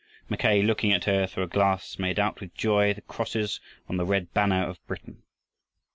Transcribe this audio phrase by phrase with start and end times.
[0.29, 4.03] Mackay, looking at her through a glass, made out with joy the crosses on the
[4.07, 5.21] red banner of Britain!